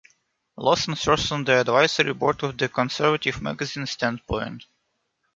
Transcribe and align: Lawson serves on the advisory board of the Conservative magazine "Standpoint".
Lawson 0.57 0.95
serves 0.95 1.31
on 1.31 1.43
the 1.43 1.59
advisory 1.61 2.11
board 2.11 2.41
of 2.43 2.57
the 2.57 2.67
Conservative 2.67 3.39
magazine 3.39 3.85
"Standpoint". 3.85 4.65